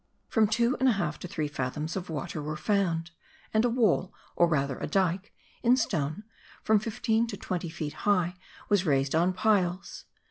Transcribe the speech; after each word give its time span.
From 0.29 0.47
two 0.47 0.75
and 0.79 0.89
a 0.89 0.93
half 0.93 1.19
to 1.19 1.27
three 1.27 1.47
fathoms 1.47 1.95
of 1.95 2.09
water 2.09 2.41
were 2.41 2.55
found; 2.57 3.11
and 3.53 3.63
a 3.63 3.69
wall, 3.69 4.11
or 4.35 4.47
rather 4.47 4.79
a 4.79 4.87
dyke, 4.87 5.31
in 5.61 5.77
stone, 5.77 6.23
from 6.63 6.79
fifteen 6.79 7.27
to 7.27 7.37
twenty 7.37 7.69
feet 7.69 7.93
high, 8.09 8.33
was 8.67 8.83
raised 8.83 9.13
on 9.13 9.31
piles. 9.31 10.05